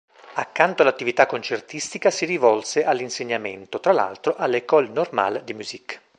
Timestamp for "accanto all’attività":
0.33-1.27